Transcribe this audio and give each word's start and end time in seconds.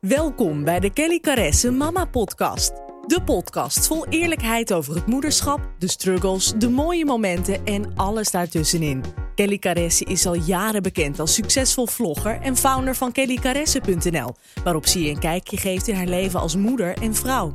Welkom 0.00 0.64
bij 0.64 0.80
de 0.80 0.90
Kelly 0.92 1.20
Caresse 1.20 1.70
Mama 1.70 2.04
Podcast. 2.04 2.72
De 3.06 3.22
podcast 3.24 3.86
vol 3.86 4.06
eerlijkheid 4.06 4.72
over 4.72 4.94
het 4.94 5.06
moederschap, 5.06 5.60
de 5.78 5.88
struggles, 5.88 6.52
de 6.58 6.68
mooie 6.68 7.04
momenten 7.04 7.64
en 7.64 7.96
alles 7.96 8.30
daartussenin. 8.30 9.04
Kelly 9.34 9.58
Caresse 9.58 10.04
is 10.04 10.26
al 10.26 10.34
jaren 10.34 10.82
bekend 10.82 11.20
als 11.20 11.34
succesvol 11.34 11.86
vlogger 11.86 12.40
en 12.40 12.56
founder 12.56 12.94
van 12.94 13.12
kellycaresse.nl, 13.12 14.34
waarop 14.64 14.86
ze 14.86 15.02
je 15.02 15.10
een 15.10 15.18
kijkje 15.18 15.56
geeft 15.56 15.88
in 15.88 15.94
haar 15.94 16.06
leven 16.06 16.40
als 16.40 16.56
moeder 16.56 16.96
en 17.02 17.14
vrouw. 17.14 17.52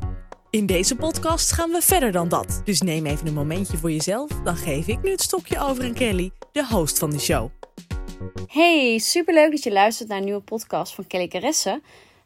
In 0.49 0.65
deze 0.65 0.95
podcast 0.95 1.51
gaan 1.51 1.69
we 1.69 1.81
verder 1.81 2.11
dan 2.11 2.29
dat. 2.29 2.61
Dus 2.63 2.81
neem 2.81 3.05
even 3.05 3.27
een 3.27 3.33
momentje 3.33 3.77
voor 3.77 3.91
jezelf, 3.91 4.29
dan 4.43 4.55
geef 4.55 4.87
ik 4.87 5.01
nu 5.03 5.11
het 5.11 5.21
stokje 5.21 5.59
over 5.59 5.83
aan 5.83 5.93
Kelly, 5.93 6.31
de 6.51 6.67
host 6.67 6.99
van 6.99 7.09
de 7.09 7.19
show. 7.19 7.49
Hey, 8.47 8.97
superleuk 8.97 9.51
dat 9.51 9.63
je 9.63 9.71
luistert 9.71 10.09
naar 10.09 10.17
een 10.17 10.23
nieuwe 10.23 10.41
podcast 10.41 10.93
van 10.95 11.07
Kelly 11.07 11.27
Caresse. 11.27 11.81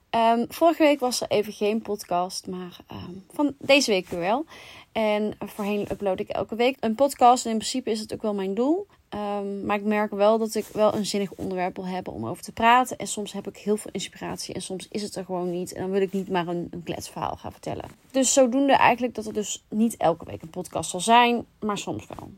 Ehm, 0.10 0.46
vorige 0.48 0.84
week 0.84 1.00
was 1.00 1.22
er 1.22 1.28
even 1.28 1.54
geen 1.54 1.82
podcast, 1.82 2.48
maar 2.48 2.78
ehm, 2.88 3.12
van 3.32 3.56
deze 3.60 3.92
week 3.92 4.08
weer 4.08 4.20
wel. 4.20 4.46
En 4.92 5.38
voorheen 5.40 5.88
upload 5.92 6.20
ik 6.20 6.30
elke 6.30 6.56
week 6.56 6.78
een 6.80 6.96
podcast. 6.96 7.46
En 7.46 7.52
in 7.52 7.58
principe 7.58 7.92
is 7.92 8.00
het 8.00 8.14
ook 8.14 8.22
wel 8.22 8.34
mijn 8.34 8.54
doel. 8.54 8.88
Ehm, 9.10 9.66
maar 9.66 9.78
ik 9.78 9.84
merk 9.84 10.12
wel 10.12 10.38
dat 10.38 10.56
ik 10.56 10.66
wel 10.74 10.96
een 10.96 11.06
zinnig 11.06 11.32
onderwerp 11.32 11.76
wil 11.76 11.86
hebben 11.86 12.14
om 12.14 12.28
over 12.28 12.44
te 12.44 12.52
praten. 12.52 12.98
En 12.98 13.08
soms 13.08 13.34
heb 13.34 13.48
ik 13.48 13.58
heel 13.58 13.78
veel 13.78 13.92
inspiratie 13.94 14.54
en 14.54 14.62
soms 14.62 14.88
is 14.92 15.02
het 15.02 15.16
er 15.16 15.26
gewoon 15.26 15.50
niet. 15.52 15.74
En 15.74 15.82
dan 15.82 15.92
wil 15.92 16.02
ik 16.02 16.14
niet 16.14 16.30
maar 16.30 16.48
een, 16.48 16.68
een 16.72 16.84
kletsverhaal 16.84 17.36
gaan 17.36 17.52
vertellen. 17.52 17.86
Dus 18.12 18.34
zodoende 18.34 18.74
eigenlijk 18.74 19.16
dat 19.16 19.26
er 19.26 19.34
dus 19.34 19.64
niet 19.70 19.98
elke 19.98 20.26
week 20.26 20.42
een 20.42 20.50
podcast 20.50 20.90
zal 20.90 21.00
zijn, 21.00 21.46
maar 21.60 21.78
soms 21.78 22.08
wel. 22.08 22.30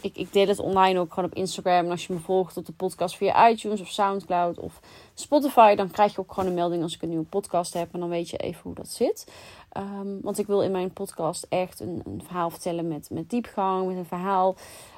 Ik, 0.00 0.16
ik 0.16 0.32
deel 0.32 0.46
het 0.46 0.58
online 0.58 0.98
ook 0.98 1.12
gewoon 1.12 1.30
op 1.30 1.36
Instagram. 1.36 1.84
En 1.84 1.90
als 1.90 2.06
je 2.06 2.12
me 2.12 2.18
volgt 2.18 2.56
op 2.56 2.66
de 2.66 2.72
podcast 2.72 3.16
via 3.16 3.48
iTunes 3.48 3.80
of 3.80 3.88
Soundcloud 3.88 4.58
of 4.58 4.80
Spotify, 5.14 5.74
dan 5.74 5.90
krijg 5.90 6.12
je 6.14 6.20
ook 6.20 6.32
gewoon 6.32 6.48
een 6.48 6.54
melding 6.54 6.82
als 6.82 6.94
ik 6.94 7.02
een 7.02 7.08
nieuwe 7.08 7.24
podcast 7.24 7.72
heb. 7.72 7.88
En 7.92 8.00
dan 8.00 8.08
weet 8.08 8.30
je 8.30 8.36
even 8.36 8.60
hoe 8.62 8.74
dat 8.74 8.88
zit. 8.88 9.26
Ehm, 9.72 10.20
want 10.22 10.38
ik 10.38 10.46
wil 10.46 10.62
in 10.62 10.70
mijn 10.70 10.92
podcast 10.92 11.46
echt 11.48 11.80
een, 11.80 12.22
verhaal 12.24 12.50
vertellen 12.50 12.88
met, 12.88 13.10
met 13.10 13.30
diepgang, 13.30 13.86
met 13.86 13.96
een 13.96 14.04
verhaal 14.04 14.56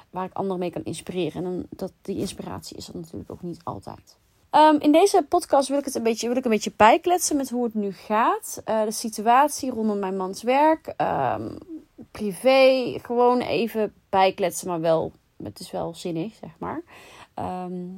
waar 0.09 0.25
ik 0.25 0.33
anderen 0.33 0.59
mee 0.59 0.71
kan 0.71 0.83
inspireren. 0.83 1.45
En 1.45 1.67
dat, 1.69 1.91
die 2.01 2.17
inspiratie 2.17 2.77
is 2.77 2.87
er 2.87 2.95
natuurlijk 2.95 3.31
ook 3.31 3.41
niet 3.41 3.59
altijd. 3.63 4.17
Ehm, 4.49 4.75
in 4.79 4.91
deze 4.91 5.25
podcast 5.29 5.69
wil 5.69 5.77
ik 5.77 5.85
het 5.85 5.95
een 5.95 6.03
beetje, 6.03 6.27
wil 6.27 6.37
ik 6.37 6.43
een 6.43 6.51
beetje 6.51 6.73
bijkletsen 6.75 7.37
met 7.37 7.49
hoe 7.49 7.63
het 7.63 7.73
nu 7.73 7.91
gaat. 7.91 8.61
Uh, 8.65 8.83
de 8.83 8.91
situatie 8.91 9.71
rondom 9.71 9.99
mijn 9.99 10.17
mans 10.17 10.43
werk. 10.43 10.93
Um, 11.37 11.57
privé. 12.11 12.95
Gewoon 13.01 13.39
even 13.39 13.93
bijkletsen, 14.09 14.67
maar 14.67 14.81
wel. 14.81 15.11
Het 15.43 15.59
is 15.59 15.71
wel 15.71 15.93
zinnig, 15.95 16.33
zeg 16.33 16.51
maar. 16.57 16.81
Um, 17.39 17.97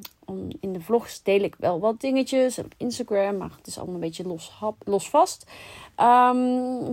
in 0.60 0.74
de 0.74 0.82
vlogs 0.82 1.24
deel 1.24 1.42
ik 1.42 1.56
wel 1.60 1.80
wat 1.80 2.02
dingetjes 2.02 2.60
op 2.60 2.74
Instagram, 2.78 3.38
maar 3.38 3.52
het 3.58 3.68
is 3.68 3.78
allemaal 3.78 3.96
een 3.96 4.02
beetje 4.02 4.28
los, 4.28 4.52
los 4.84 5.10
vast. 5.10 5.52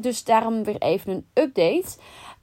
dus 0.00 0.24
daarom 0.24 0.64
weer 0.64 0.78
even 0.78 1.12
een 1.12 1.26
update. 1.42 1.96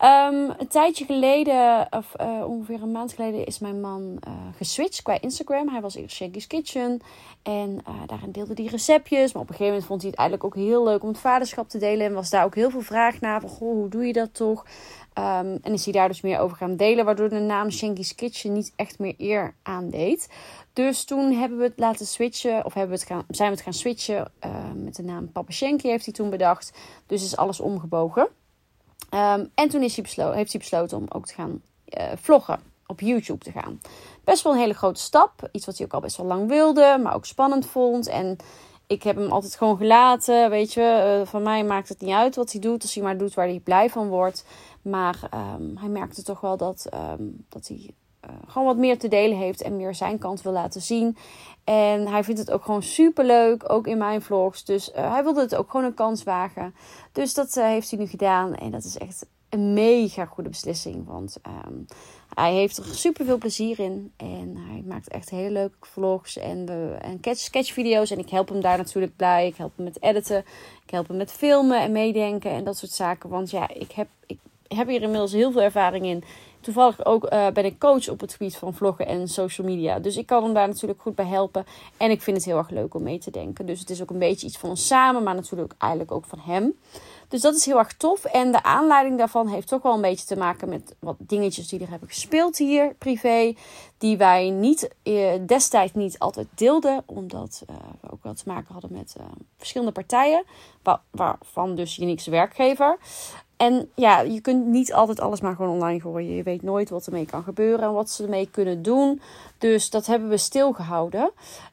Um, 0.04 0.54
een 0.58 0.68
tijdje 0.68 1.06
geleden, 1.06 1.88
of 1.90 2.14
uh, 2.22 2.48
ongeveer 2.48 2.82
een 2.82 2.92
maand 2.92 3.14
geleden, 3.14 3.46
is 3.46 3.60
mijn 3.60 3.82
man 3.82 4.18
uh, 4.28 4.34
geswitcht 4.58 5.02
qua 5.02 5.22
Instagram. 5.22 5.70
Hij 5.70 5.82
was 5.82 5.96
eerst 5.96 6.16
Shanky's 6.16 6.48
Kitchen 6.48 7.02
en 7.44 7.70
uh, 7.88 7.96
daarin 8.06 8.32
deelde 8.32 8.54
hij 8.56 8.66
receptjes. 8.66 9.34
Maar 9.34 9.42
op 9.42 9.50
een 9.50 9.56
gegeven 9.56 9.66
moment 9.66 9.86
vond 9.86 10.02
hij 10.02 10.10
het 10.10 10.20
eigenlijk 10.20 10.50
ook 10.50 10.64
heel 10.64 10.84
leuk 10.84 11.02
om 11.04 11.08
het 11.08 11.18
vaderschap 11.18 11.70
te 11.70 11.78
delen. 11.78 12.06
En 12.06 12.14
was 12.14 12.30
daar 12.30 12.46
ook 12.46 12.56
heel 12.56 12.70
veel 12.70 12.82
vraag 12.82 13.20
naar 13.20 13.42
van, 13.42 13.50
goh, 13.50 13.74
hoe 13.74 13.90
doe 13.90 14.06
je 14.06 14.14
dat 14.14 14.34
toch? 14.34 14.66
Um, 15.18 15.60
en 15.62 15.74
is 15.74 15.84
hij 15.84 15.94
daar 15.94 16.08
dus 16.08 16.22
meer 16.22 16.40
over 16.40 16.58
gaan 16.58 16.76
delen, 16.76 17.06
waardoor 17.06 17.30
de 17.30 17.40
naam 17.40 17.72
Shanky's 17.72 18.16
Kitchen 18.16 18.54
niet 18.54 18.74
echt 18.76 19.00
meer 19.00 19.16
eer 19.18 19.54
aandeed. 19.64 20.30
Dus 20.74 21.04
toen 21.04 21.32
hebben 21.32 21.58
we 21.58 21.64
het 21.64 21.80
laten 21.80 22.06
switchen, 22.06 22.66
of 22.66 22.74
hebben 22.74 22.96
we 22.96 23.02
het 23.02 23.12
gaan, 23.12 23.24
zijn 23.30 23.50
we 23.50 23.56
het 23.56 23.64
gaan 23.64 23.74
switchen 23.74 24.32
met 24.76 24.96
de 24.96 25.04
naam 25.04 25.32
Papa 25.32 25.52
Shanky 25.52 25.88
heeft 25.88 26.06
hij 26.06 26.14
toen 26.14 26.30
bedacht. 26.30 26.74
Dus 27.06 27.24
is 27.24 27.38
alles 27.38 27.60
omgebogen. 27.60 28.28
Um, 29.16 29.52
en 29.56 29.70
toen 29.70 29.82
heeft 29.82 29.96
hij 30.52 30.60
besloten 30.60 30.98
om 30.98 31.06
ook 31.10 31.26
te 31.26 31.34
gaan 31.34 31.62
uh, 31.98 32.04
vloggen, 32.22 32.60
op 32.88 33.00
YouTube 33.00 33.44
te 33.44 33.52
gaan. 33.52 33.82
Best 34.24 34.44
wel 34.44 34.54
een 34.54 34.60
hele 34.60 34.74
grote 34.74 35.02
stap. 35.02 35.50
Iets 35.52 35.66
wat 35.66 35.78
hij 35.78 35.86
ook 35.86 35.94
al 35.94 36.00
best 36.00 36.18
wel 36.18 36.26
lang 36.26 36.48
wilde, 36.48 37.00
maar 37.04 37.16
ook 37.16 37.26
spannend 37.26 37.66
vond. 37.66 38.08
En 38.08 38.38
ik 38.88 39.04
heb 39.04 39.16
hem 39.16 39.32
altijd 39.32 39.56
gewoon 39.56 39.78
gelaten. 39.78 40.50
Weet 40.50 40.74
je, 40.74 41.20
uh, 41.22 41.28
van 41.28 41.44
mij 41.44 41.64
maakt 41.64 41.90
het 41.90 42.02
niet 42.02 42.14
uit 42.14 42.36
wat 42.36 42.52
hij 42.52 42.62
doet. 42.62 42.82
Als 42.82 42.94
hij 42.94 43.04
maar 43.04 43.18
doet 43.18 43.34
waar 43.34 43.48
hij 43.48 43.60
blij 43.60 43.90
van 43.90 44.08
wordt. 44.08 44.46
Maar 44.82 45.20
um, 45.58 45.78
hij 45.78 45.90
merkte 45.90 46.24
toch 46.24 46.42
wel 46.42 46.58
dat, 46.58 46.90
um, 46.94 47.46
dat 47.50 47.68
hij 47.68 47.90
gewoon 48.48 48.68
wat 48.68 48.78
meer 48.78 49.00
te 49.00 49.08
delen 49.08 49.38
heeft 49.38 49.62
en 49.62 49.76
meer 49.76 49.96
zijn 49.96 50.18
kant 50.18 50.42
wil 50.42 50.52
laten 50.52 50.82
zien. 50.82 51.18
En 51.64 52.08
hij 52.08 52.24
vindt 52.24 52.40
het 52.40 52.52
ook 52.52 52.64
gewoon 52.64 52.84
super 52.84 53.26
leuk, 53.26 53.70
ook 53.72 53.88
in 53.88 53.98
mijn 53.98 54.22
vlogs. 54.22 54.66
Dus 54.66 54.90
uh, 54.90 55.12
hij 55.12 55.24
wilde 55.24 55.42
het 55.42 55.56
ook 55.56 55.70
gewoon 55.70 55.86
een 55.86 55.94
kans 55.94 56.24
wagen. 56.24 56.76
Dus 57.12 57.34
dat 57.34 57.56
uh, 57.58 57.66
heeft 57.66 57.90
hij 57.90 58.00
nu 58.00 58.06
gedaan. 58.06 58.56
En 58.56 58.72
dat 58.72 58.84
is 58.84 58.98
echt 58.98 59.26
een 59.50 59.74
mega 59.74 60.26
goede 60.26 60.50
beslissing. 60.50 61.08
Want 61.08 61.38
um, 61.68 61.86
hij 62.34 62.54
heeft 62.54 62.78
er 62.78 62.86
super 62.86 63.26
veel 63.26 63.38
plezier 63.38 63.80
in. 63.80 64.14
En 64.18 64.58
hij 64.70 64.84
maakt 64.88 65.08
echt 65.08 65.30
hele 65.30 65.52
leuke 65.52 65.76
vlogs 65.80 66.38
en, 66.38 66.66
we, 66.66 66.98
en 67.02 67.20
sketchvideo's. 67.36 68.12
En 68.12 68.20
ik 68.20 68.30
help 68.30 68.50
hem 68.50 68.62
daar 68.62 68.78
natuurlijk 68.78 69.16
bij. 69.16 69.48
Ik 69.48 69.56
help 69.56 69.72
hem 69.76 69.86
met 69.86 70.02
editen. 70.02 70.46
Ik 70.84 70.92
help 70.92 71.08
hem 71.08 71.18
met 71.18 71.32
filmen 71.32 71.82
en 71.82 71.92
meedenken 71.92 72.52
en 72.52 72.64
dat 72.64 72.78
soort 72.78 72.92
zaken. 72.92 73.30
Want 73.30 73.52
ja, 73.52 73.70
ik 73.70 73.92
heb, 73.92 74.08
ik 74.26 74.40
heb 74.68 74.88
hier 74.88 75.02
inmiddels 75.02 75.32
heel 75.32 75.52
veel 75.52 75.62
ervaring 75.62 76.06
in. 76.06 76.24
Toevallig 76.66 77.06
ook 77.06 77.34
uh, 77.34 77.48
ben 77.48 77.66
ik 77.66 77.80
coach 77.80 78.10
op 78.10 78.20
het 78.20 78.32
gebied 78.32 78.56
van 78.56 78.74
vloggen 78.74 79.08
en 79.08 79.28
social 79.28 79.68
media. 79.68 80.00
Dus 80.00 80.18
ik 80.18 80.26
kan 80.26 80.44
hem 80.44 80.54
daar 80.54 80.68
natuurlijk 80.68 81.02
goed 81.02 81.16
bij 81.16 81.26
helpen. 81.26 81.66
En 81.98 82.12
ik 82.12 82.22
vind 82.22 82.38
het 82.38 82.46
heel 82.46 82.58
erg 82.58 82.70
leuk 82.70 82.94
om 82.94 83.04
mee 83.04 83.20
te 83.20 83.32
denken. 83.32 83.66
Dus 83.66 83.80
het 83.80 83.90
is 83.90 84.02
ook 84.02 84.10
een 84.10 84.20
beetje 84.20 84.48
iets 84.48 84.58
van 84.58 84.70
ons 84.70 84.88
samen, 84.88 85.24
maar 85.24 85.36
natuurlijk 85.36 85.74
eigenlijk 85.78 86.12
ook 86.12 86.26
van 86.26 86.40
hem. 86.40 86.74
Dus 87.28 87.42
dat 87.42 87.56
is 87.56 87.66
heel 87.66 87.78
erg 87.78 87.94
tof. 87.94 88.26
En 88.26 88.52
de 88.52 88.64
aanleiding 88.64 89.18
daarvan 89.18 89.48
heeft 89.48 89.68
toch 89.68 89.82
wel 89.82 89.94
een 89.94 90.02
beetje 90.02 90.26
te 90.26 90.38
maken 90.38 90.70
met 90.70 90.96
wat 91.00 91.16
dingetjes 91.20 91.68
die 91.68 91.80
er 91.80 91.90
hebben 91.90 92.08
gespeeld 92.08 92.58
hier 92.58 92.94
privé. 92.98 93.56
Die 93.98 94.18
wij 94.18 94.50
niet, 94.50 94.90
eh, 95.04 95.34
destijds 95.46 95.94
niet 95.94 96.20
altijd 96.20 96.48
deelden. 96.56 97.04
Omdat 97.06 97.64
uh, 97.70 97.76
we 98.02 98.12
ook 98.12 98.24
wel 98.24 98.34
te 98.34 98.44
maken 98.46 98.74
hadden 98.74 98.92
met 98.92 99.16
verschillende 99.58 99.94
partijen. 99.94 100.44
Waar, 100.84 101.02
waarvan 101.12 101.76
dus 101.76 101.98
Unique's 101.98 102.28
werkgever. 102.28 102.98
En 103.58 103.90
ja, 103.96 104.20
je 104.20 104.42
kunt 104.42 104.66
niet 104.66 104.94
altijd 104.94 105.20
alles 105.20 105.42
maar 105.42 105.56
gewoon 105.56 105.72
online 105.72 106.00
gooien. 106.00 106.36
Je 106.36 106.44
weet 106.44 106.62
nooit 106.62 106.90
wat 106.90 107.06
ermee 107.06 107.26
kan 107.26 107.44
gebeuren 107.44 107.86
en 107.86 107.94
wat 107.94 108.10
ze 108.10 108.24
ermee 108.24 108.50
kunnen 108.52 108.82
doen. 108.82 109.22
Dus 109.58 109.90
dat 109.90 110.06
hebben 110.06 110.30
we 110.30 110.38
stilgehouden. 110.38 111.32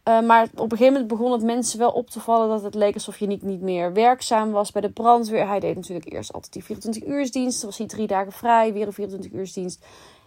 Uh, 0.08 0.20
maar 0.20 0.42
op 0.54 0.72
een 0.72 0.76
gegeven 0.76 0.92
moment 0.92 1.06
begon 1.06 1.32
het 1.32 1.42
mensen 1.42 1.78
wel 1.78 1.90
op 1.90 2.10
te 2.10 2.20
vallen 2.20 2.48
dat 2.48 2.62
het 2.62 2.74
leek 2.74 2.94
alsof 2.94 3.18
je 3.18 3.26
niet, 3.26 3.42
niet 3.42 3.60
meer 3.60 3.92
werkzaam 3.92 4.50
was 4.50 4.72
bij 4.72 4.82
de 4.82 4.90
brandweer. 4.90 5.46
Hij 5.46 5.60
deed 5.60 5.74
natuurlijk 5.74 6.12
eerst 6.12 6.32
altijd 6.32 6.52
die 6.52 6.64
24 6.64 7.06
uursdienst. 7.06 7.60
Dan 7.60 7.70
was 7.70 7.78
hij 7.78 7.86
drie 7.86 8.06
dagen 8.06 8.32
vrij, 8.32 8.72
weer 8.72 8.86
een 8.86 8.92
24 8.92 9.32
uursdienst. 9.32 9.84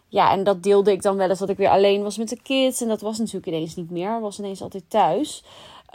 Ja, 0.07 0.31
en 0.31 0.43
dat 0.43 0.63
deelde 0.63 0.91
ik 0.91 1.01
dan 1.01 1.15
wel 1.15 1.29
eens 1.29 1.39
dat 1.39 1.49
ik 1.49 1.57
weer 1.57 1.69
alleen 1.69 2.03
was 2.03 2.17
met 2.17 2.29
de 2.29 2.41
kids. 2.41 2.81
En 2.81 2.87
dat 2.87 3.01
was 3.01 3.17
natuurlijk 3.17 3.47
ineens 3.47 3.75
niet 3.75 3.91
meer. 3.91 4.19
was 4.19 4.39
ineens 4.39 4.61
altijd 4.61 4.83
thuis. 4.87 5.43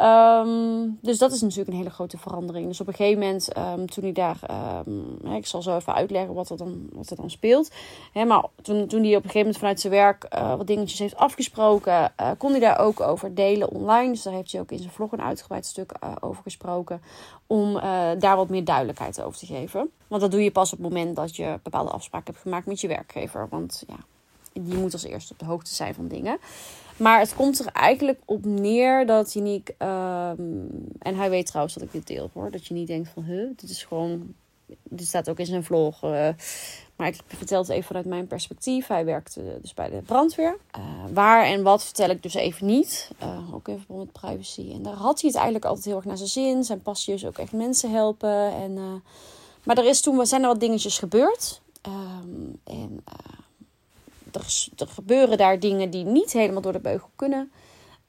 Um, 0.02 0.98
dus 1.02 1.18
dat 1.18 1.32
is 1.32 1.40
natuurlijk 1.40 1.68
een 1.68 1.76
hele 1.76 1.90
grote 1.90 2.18
verandering. 2.18 2.66
Dus 2.66 2.80
op 2.80 2.86
een 2.86 2.94
gegeven 2.94 3.18
moment, 3.20 3.56
um, 3.56 3.90
toen 3.90 4.04
hij 4.04 4.12
daar, 4.12 4.38
um, 4.86 5.34
ik 5.34 5.46
zal 5.46 5.62
zo 5.62 5.76
even 5.76 5.94
uitleggen 5.94 6.34
wat 6.34 6.50
er 6.50 6.56
dan, 6.56 6.88
wat 6.92 7.10
er 7.10 7.16
dan 7.16 7.30
speelt. 7.30 7.70
Hè, 8.12 8.24
maar 8.24 8.44
toen, 8.62 8.86
toen 8.86 9.02
hij 9.02 9.16
op 9.16 9.24
een 9.24 9.30
gegeven 9.30 9.38
moment 9.38 9.58
vanuit 9.58 9.80
zijn 9.80 9.92
werk 9.92 10.26
uh, 10.34 10.54
wat 10.56 10.66
dingetjes 10.66 10.98
heeft 10.98 11.16
afgesproken, 11.16 12.12
uh, 12.20 12.30
kon 12.38 12.50
hij 12.50 12.60
daar 12.60 12.78
ook 12.78 13.00
over 13.00 13.34
delen 13.34 13.70
online. 13.70 14.10
Dus 14.10 14.22
daar 14.22 14.34
heeft 14.34 14.52
hij 14.52 14.60
ook 14.60 14.70
in 14.70 14.78
zijn 14.78 14.90
vlog 14.90 15.12
een 15.12 15.22
uitgebreid 15.22 15.66
stuk 15.66 15.92
uh, 16.04 16.12
over 16.20 16.42
gesproken. 16.42 17.02
Om 17.46 17.72
daar 18.18 18.36
wat 18.36 18.48
meer 18.48 18.64
duidelijkheid 18.64 19.22
over 19.22 19.38
te 19.38 19.46
geven. 19.46 19.90
Want 20.08 20.22
dat 20.22 20.30
doe 20.30 20.42
je 20.42 20.50
pas 20.50 20.72
op 20.72 20.78
het 20.78 20.88
moment 20.88 21.16
dat 21.16 21.36
je 21.36 21.58
bepaalde 21.62 21.90
afspraken 21.90 22.32
hebt 22.32 22.44
gemaakt 22.44 22.66
met 22.66 22.80
je 22.80 22.88
werkgever. 22.88 23.46
Want 23.50 23.84
ja, 23.86 23.96
die 24.52 24.76
moet 24.76 24.92
als 24.92 25.04
eerste 25.04 25.32
op 25.32 25.38
de 25.38 25.44
hoogte 25.44 25.74
zijn 25.74 25.94
van 25.94 26.08
dingen. 26.08 26.38
Maar 26.96 27.18
het 27.18 27.34
komt 27.34 27.58
er 27.58 27.66
eigenlijk 27.66 28.20
op 28.24 28.44
neer 28.44 29.06
dat 29.06 29.34
niet. 29.34 29.68
Um, 29.68 30.68
en 30.98 31.16
hij 31.16 31.30
weet 31.30 31.46
trouwens 31.46 31.74
dat 31.74 31.82
ik 31.84 31.92
dit 31.92 32.06
deel 32.06 32.30
hoor. 32.32 32.50
Dat 32.50 32.66
je 32.66 32.74
niet 32.74 32.86
denkt 32.86 33.08
van, 33.08 33.22
huh, 33.22 33.48
dit 33.56 33.70
is 33.70 33.82
gewoon. 33.82 34.34
Dit 34.82 35.06
staat 35.06 35.30
ook 35.30 35.38
in 35.38 35.46
zijn 35.46 35.64
vlog. 35.64 36.04
Uh, 36.04 36.28
maar 36.96 37.08
ik 37.08 37.20
vertel 37.26 37.60
het 37.60 37.68
even 37.68 37.84
vanuit 37.84 38.06
mijn 38.06 38.26
perspectief. 38.26 38.86
Hij 38.86 39.04
werkte 39.04 39.58
dus 39.62 39.74
bij 39.74 39.90
de 39.90 40.02
brandweer. 40.02 40.56
Uh, 40.78 40.84
waar 41.12 41.44
en 41.44 41.62
wat 41.62 41.84
vertel 41.84 42.08
ik 42.08 42.22
dus 42.22 42.34
even 42.34 42.66
niet. 42.66 43.10
Uh, 43.22 43.54
ook 43.54 43.64
verband 43.64 44.04
met 44.04 44.12
privacy. 44.12 44.70
En 44.72 44.82
daar 44.82 44.94
had 44.94 45.20
hij 45.20 45.30
het 45.30 45.38
eigenlijk 45.38 45.64
altijd 45.64 45.84
heel 45.84 45.96
erg 45.96 46.04
naar 46.04 46.16
zijn 46.16 46.28
zin. 46.28 46.64
Zijn 46.64 46.82
passie 46.82 47.14
is 47.14 47.26
ook 47.26 47.38
echt 47.38 47.52
mensen 47.52 47.90
helpen. 47.90 48.52
En, 48.52 49.02
maar 49.64 49.78
er 49.78 49.86
is 49.86 50.00
toen 50.00 50.26
zijn 50.26 50.42
er 50.42 50.48
wat 50.48 50.60
dingetjes 50.60 50.98
gebeurd. 50.98 51.60
Um, 51.86 52.60
en 52.64 53.04
er, 54.32 54.88
gebeuren 54.88 55.38
daar 55.38 55.60
dingen 55.60 55.90
die 55.90 56.04
niet 56.04 56.32
helemaal 56.32 56.62
door 56.62 56.72
de 56.72 56.80
beugel 56.80 57.10
kunnen. 57.16 57.50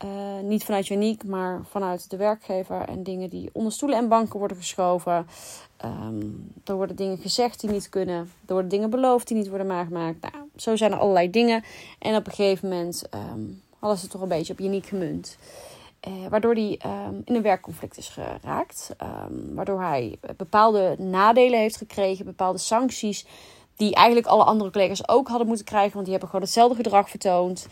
Uh, 0.05 0.39
niet 0.43 0.63
vanuit 0.63 0.89
Uniek, 0.89 1.23
maar 1.23 1.61
vanuit 1.69 2.09
de 2.09 2.17
werkgever. 2.17 2.81
En 2.81 3.03
dingen 3.03 3.29
die 3.29 3.49
onder 3.53 3.71
stoelen 3.71 3.97
en 3.97 4.07
banken 4.07 4.39
worden 4.39 4.57
geschoven. 4.57 5.27
Um, 5.85 6.51
er 6.65 6.75
worden 6.75 6.95
dingen 6.95 7.17
gezegd 7.17 7.59
die 7.59 7.69
niet 7.69 7.89
kunnen. 7.89 8.17
Er 8.45 8.53
worden 8.53 8.69
dingen 8.69 8.89
beloofd 8.89 9.27
die 9.27 9.37
niet 9.37 9.49
worden 9.49 9.85
gemaakt. 9.85 10.21
Nou, 10.21 10.33
zo 10.55 10.75
zijn 10.75 10.91
er 10.91 10.97
allerlei 10.97 11.29
dingen. 11.29 11.63
En 11.99 12.15
op 12.15 12.25
een 12.27 12.33
gegeven 12.33 12.69
moment 12.69 13.03
um, 13.13 13.61
hadden 13.79 13.99
ze 13.99 14.07
toch 14.07 14.21
een 14.21 14.27
beetje 14.27 14.53
op 14.53 14.59
Uniek 14.59 14.85
gemunt. 14.85 15.37
Uh, 16.07 16.27
waardoor 16.29 16.53
hij 16.53 16.75
ehm, 16.79 17.15
in 17.25 17.35
een 17.35 17.41
werkconflict 17.41 17.97
is 17.97 18.09
geraakt. 18.09 18.95
Waardoor 19.53 19.81
hij 19.81 20.17
bepaalde 20.37 20.95
nadelen 20.97 21.59
heeft 21.59 21.77
gekregen, 21.77 22.25
bepaalde 22.25 22.59
sancties. 22.59 23.25
Die 23.75 23.95
eigenlijk 23.95 24.27
alle 24.27 24.43
andere 24.43 24.71
collega's 24.71 25.09
ook 25.09 25.27
hadden 25.27 25.47
moeten 25.47 25.65
krijgen. 25.65 25.91
Want 25.91 26.03
die 26.03 26.11
hebben 26.11 26.29
gewoon 26.29 26.45
hetzelfde 26.45 26.75
gedrag 26.75 27.09
vertoond. 27.09 27.67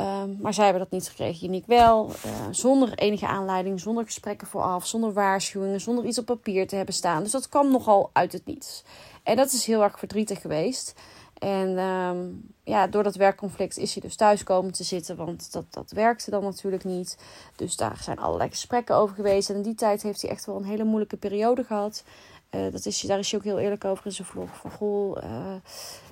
Um, 0.00 0.38
maar 0.40 0.54
zij 0.54 0.64
hebben 0.64 0.82
dat 0.82 0.90
niet 0.90 1.08
gekregen. 1.08 1.46
Uniek 1.46 1.66
wel. 1.66 2.10
Uh, 2.26 2.32
zonder 2.50 2.94
enige 2.94 3.26
aanleiding, 3.26 3.80
zonder 3.80 4.04
gesprekken 4.04 4.46
vooraf, 4.46 4.86
zonder 4.86 5.12
waarschuwingen, 5.12 5.80
zonder 5.80 6.04
iets 6.04 6.18
op 6.18 6.26
papier 6.26 6.68
te 6.68 6.76
hebben 6.76 6.94
staan. 6.94 7.22
Dus 7.22 7.32
dat 7.32 7.48
kwam 7.48 7.70
nogal 7.70 8.10
uit 8.12 8.32
het 8.32 8.46
niets. 8.46 8.84
En 9.22 9.36
dat 9.36 9.52
is 9.52 9.66
heel 9.66 9.82
erg 9.82 9.98
verdrietig 9.98 10.40
geweest. 10.40 10.94
En 11.38 11.78
um, 11.78 12.52
ja, 12.64 12.86
door 12.86 13.02
dat 13.02 13.14
werkconflict 13.14 13.78
is 13.78 13.92
hij 13.92 14.02
dus 14.02 14.16
thuis 14.16 14.42
komen 14.42 14.72
te 14.72 14.84
zitten, 14.84 15.16
want 15.16 15.52
dat, 15.52 15.64
dat 15.70 15.90
werkte 15.90 16.30
dan 16.30 16.42
natuurlijk 16.42 16.84
niet. 16.84 17.18
Dus 17.56 17.76
daar 17.76 17.96
zijn 18.00 18.18
allerlei 18.18 18.50
gesprekken 18.50 18.96
over 18.96 19.14
geweest. 19.14 19.50
En 19.50 19.56
in 19.56 19.62
die 19.62 19.74
tijd 19.74 20.02
heeft 20.02 20.22
hij 20.22 20.30
echt 20.30 20.46
wel 20.46 20.56
een 20.56 20.64
hele 20.64 20.84
moeilijke 20.84 21.16
periode 21.16 21.64
gehad. 21.64 22.04
Uh, 22.50 22.72
dat 22.72 22.86
is, 22.86 23.00
daar 23.00 23.18
is 23.18 23.30
hij 23.30 23.40
ook 23.40 23.46
heel 23.46 23.58
eerlijk 23.58 23.84
over 23.84 24.06
in 24.06 24.12
zijn 24.12 24.28
vlog. 24.28 24.56
Van 24.56 24.70
goh, 24.70 25.16
uh, 25.24 25.54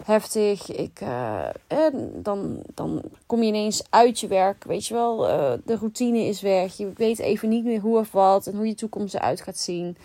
heftig. 0.05 0.70
Ik, 0.70 1.00
uh, 1.00 1.46
dan, 2.14 2.62
dan 2.75 3.02
kom 3.26 3.43
je 3.43 3.49
ineens 3.49 3.82
uit 3.90 4.20
je 4.20 4.26
werk. 4.26 4.64
Weet 4.64 4.87
je 4.87 4.94
wel, 4.94 5.17
de 5.64 5.76
routine 5.76 6.19
is 6.19 6.40
weg. 6.40 6.76
Je 6.76 6.93
weet 6.94 7.19
even 7.19 7.49
niet 7.49 7.64
meer 7.64 7.81
hoe 7.81 7.99
of 7.99 8.12
wat 8.12 8.46
en 8.46 8.56
hoe 8.56 8.67
je 8.67 8.75
toekomst 8.75 9.14
eruit 9.14 9.40
gaat 9.40 9.58
zien. 9.58 9.96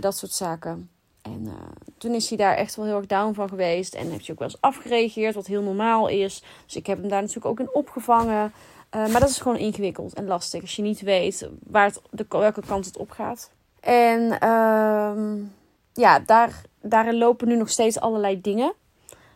dat 0.00 0.16
soort 0.16 0.32
zaken. 0.32 0.90
En 1.22 1.52
toen 1.98 2.14
is 2.14 2.28
hij 2.28 2.38
daar 2.38 2.54
echt 2.54 2.76
wel 2.76 2.84
heel 2.84 2.96
erg 2.96 3.06
down 3.06 3.34
van 3.34 3.48
geweest. 3.48 3.94
En 3.94 4.10
heeft 4.10 4.26
hij 4.26 4.30
ook 4.30 4.38
wel 4.38 4.48
eens 4.48 4.60
afgereageerd, 4.60 5.34
wat 5.34 5.46
heel 5.46 5.62
normaal 5.62 6.08
is. 6.08 6.42
Dus 6.64 6.76
ik 6.76 6.86
heb 6.86 6.98
hem 6.98 7.08
daar 7.08 7.20
natuurlijk 7.20 7.46
ook 7.46 7.60
in 7.60 7.74
opgevangen. 7.74 8.52
Maar 8.90 9.20
dat 9.20 9.28
is 9.28 9.38
gewoon 9.38 9.58
ingewikkeld 9.58 10.14
en 10.14 10.26
lastig 10.26 10.60
als 10.60 10.76
je 10.76 10.82
niet 10.82 11.00
weet 11.00 11.48
waar 11.62 11.84
het, 11.84 12.00
de, 12.10 12.24
welke 12.28 12.62
kant 12.66 12.84
het 12.84 12.96
op 12.96 13.10
gaat. 13.10 13.50
En 13.80 14.20
uh, 14.42 15.44
ja, 15.92 16.18
daar, 16.18 16.62
daarin 16.80 17.18
lopen 17.18 17.48
nu 17.48 17.56
nog 17.56 17.70
steeds 17.70 18.00
allerlei 18.00 18.40
dingen. 18.40 18.72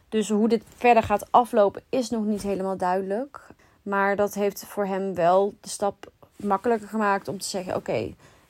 Dus 0.08 0.28
hoe 0.28 0.48
dit 0.48 0.62
verder 0.76 1.02
gaat 1.02 1.32
aflopen 1.32 1.82
is 1.88 2.10
nog 2.10 2.24
niet 2.24 2.42
helemaal 2.42 2.76
duidelijk. 2.76 3.40
Maar 3.82 4.16
dat 4.16 4.34
heeft 4.34 4.64
voor 4.66 4.86
hem 4.86 5.14
wel 5.14 5.54
de 5.60 5.68
stap 5.68 6.10
makkelijker 6.36 6.88
gemaakt 6.88 7.28
om 7.28 7.38
te 7.38 7.48
zeggen: 7.48 7.76
Oké, 7.76 7.96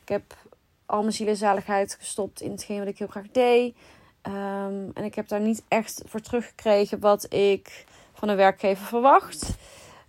ik 0.02 0.08
heb 0.08 0.22
al 0.86 1.00
mijn 1.00 1.12
zielezaligheid 1.12 1.96
gestopt 1.98 2.40
in 2.40 2.50
hetgeen 2.50 2.78
wat 2.78 2.88
ik 2.88 2.98
heel 2.98 3.06
graag 3.06 3.30
deed. 3.32 3.76
Um, 4.26 4.90
en 4.94 5.04
ik 5.04 5.14
heb 5.14 5.28
daar 5.28 5.40
niet 5.40 5.62
echt 5.68 6.02
voor 6.06 6.20
teruggekregen 6.20 7.00
wat 7.00 7.32
ik 7.32 7.84
van 8.12 8.28
een 8.28 8.36
werkgever 8.36 8.86
verwacht. 8.86 9.50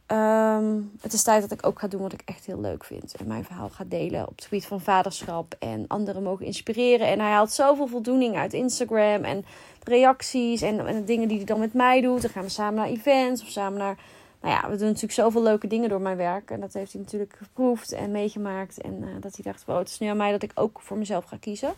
Um, 0.07 0.91
het 1.01 1.13
is 1.13 1.23
tijd 1.23 1.41
dat 1.41 1.51
ik 1.51 1.65
ook 1.65 1.79
ga 1.79 1.87
doen 1.87 2.01
wat 2.01 2.13
ik 2.13 2.21
echt 2.25 2.45
heel 2.45 2.59
leuk 2.59 2.83
vind. 2.83 3.15
En 3.15 3.27
mijn 3.27 3.43
verhaal 3.43 3.69
ga 3.69 3.83
delen 3.87 4.27
op 4.27 4.35
het 4.35 4.43
gebied 4.43 4.65
van 4.65 4.81
vaderschap. 4.81 5.55
En 5.59 5.85
anderen 5.87 6.23
mogen 6.23 6.45
inspireren. 6.45 7.07
En 7.07 7.19
hij 7.19 7.31
haalt 7.31 7.51
zoveel 7.51 7.87
voldoening 7.87 8.35
uit 8.35 8.53
Instagram. 8.53 9.23
En 9.23 9.45
reacties 9.83 10.61
en, 10.61 10.87
en 10.87 11.05
dingen 11.05 11.27
die 11.27 11.37
hij 11.37 11.45
dan 11.45 11.59
met 11.59 11.73
mij 11.73 12.01
doet. 12.01 12.21
Dan 12.21 12.31
gaan 12.31 12.43
we 12.43 12.49
samen 12.49 12.73
naar 12.73 12.87
events 12.87 13.41
of 13.41 13.47
samen 13.47 13.79
naar 13.79 13.97
nou 14.41 14.55
ja, 14.55 14.69
we 14.69 14.75
doen 14.77 14.87
natuurlijk 14.87 15.13
zoveel 15.13 15.43
leuke 15.43 15.67
dingen 15.67 15.89
door 15.89 16.01
mijn 16.01 16.17
werk. 16.17 16.51
En 16.51 16.59
dat 16.59 16.73
heeft 16.73 16.91
hij 16.91 17.01
natuurlijk 17.01 17.35
geproefd 17.37 17.91
en 17.91 18.11
meegemaakt. 18.11 18.81
En 18.81 19.01
uh, 19.01 19.07
dat 19.19 19.35
hij 19.35 19.51
dacht, 19.51 19.65
wow, 19.65 19.77
het 19.77 19.89
is 19.89 19.99
nu 19.99 20.07
aan 20.07 20.17
mij 20.17 20.31
dat 20.31 20.43
ik 20.43 20.51
ook 20.55 20.81
voor 20.81 20.97
mezelf 20.97 21.25
ga 21.25 21.37
kiezen. 21.39 21.73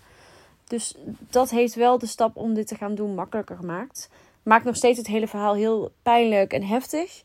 Dus 0.68 0.96
dat 1.30 1.50
heeft 1.50 1.76
wel 1.76 1.98
de 1.98 2.06
stap 2.06 2.36
om 2.36 2.54
dit 2.54 2.68
te 2.68 2.76
gaan 2.76 2.96
doen 2.96 3.16
makkelijker 3.16 3.56
gemaakt. 3.56 4.10
Maakt 4.44 4.66
nog 4.66 4.76
steeds 4.76 4.98
het 4.98 5.08
hele 5.08 5.28
verhaal 5.28 5.54
heel 5.54 5.92
pijnlijk 6.02 6.54
en 6.54 6.64
heftig. 6.64 7.24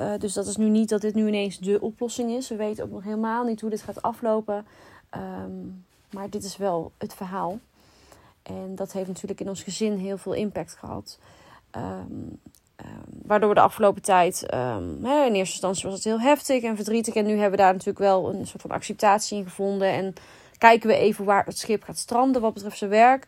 Uh, 0.00 0.12
dus 0.18 0.32
dat 0.32 0.46
is 0.46 0.56
nu 0.56 0.68
niet 0.68 0.88
dat 0.88 1.00
dit 1.00 1.14
nu 1.14 1.26
ineens 1.26 1.58
de 1.58 1.80
oplossing 1.80 2.30
is. 2.30 2.48
We 2.48 2.56
weten 2.56 2.84
ook 2.84 2.90
nog 2.90 3.02
helemaal 3.02 3.44
niet 3.44 3.60
hoe 3.60 3.70
dit 3.70 3.82
gaat 3.82 4.02
aflopen. 4.02 4.66
Um, 5.16 5.84
maar 6.10 6.30
dit 6.30 6.44
is 6.44 6.56
wel 6.56 6.92
het 6.98 7.14
verhaal. 7.14 7.58
En 8.42 8.74
dat 8.74 8.92
heeft 8.92 9.08
natuurlijk 9.08 9.40
in 9.40 9.48
ons 9.48 9.62
gezin 9.62 9.96
heel 9.96 10.18
veel 10.18 10.32
impact 10.32 10.76
gehad. 10.78 11.18
Um, 11.76 12.40
Um, 12.84 13.20
waardoor 13.22 13.48
we 13.48 13.54
de 13.54 13.60
afgelopen 13.60 14.02
tijd, 14.02 14.54
um, 14.54 15.04
hè, 15.04 15.24
in 15.24 15.34
eerste 15.34 15.52
instantie 15.52 15.84
was 15.84 15.94
het 15.94 16.04
heel 16.04 16.20
heftig 16.20 16.62
en 16.62 16.76
verdrietig. 16.76 17.14
En 17.14 17.24
nu 17.26 17.32
hebben 17.32 17.50
we 17.50 17.56
daar 17.56 17.72
natuurlijk 17.72 17.98
wel 17.98 18.34
een 18.34 18.46
soort 18.46 18.62
van 18.62 18.70
acceptatie 18.70 19.38
in 19.38 19.44
gevonden. 19.44 19.88
En 19.88 20.14
kijken 20.58 20.88
we 20.88 20.94
even 20.94 21.24
waar 21.24 21.44
het 21.44 21.58
schip 21.58 21.82
gaat 21.82 21.98
stranden 21.98 22.42
wat 22.42 22.54
betreft 22.54 22.78
zijn 22.78 22.90
werk. 22.90 23.26